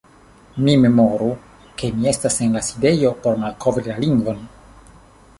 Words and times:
Mi 0.67 0.73
memoru, 0.83 1.27
ke 1.81 1.89
mi 1.97 2.09
estas 2.11 2.37
en 2.45 2.57
la 2.59 2.63
sidejo 2.69 3.11
por 3.27 3.37
malkovri 3.43 3.85
la 3.91 3.99
lingvon. 4.05 4.41